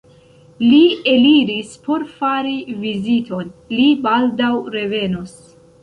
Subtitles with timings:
[0.61, 0.79] Li
[1.11, 2.57] eliris por fari
[2.87, 5.41] viziton: li baldaŭ revenos.